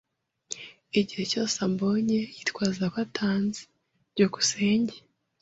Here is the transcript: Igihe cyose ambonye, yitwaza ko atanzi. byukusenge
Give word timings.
Igihe 0.99 1.23
cyose 1.31 1.55
ambonye, 1.67 2.19
yitwaza 2.35 2.83
ko 2.93 2.97
atanzi. 3.05 3.61
byukusenge 4.11 4.95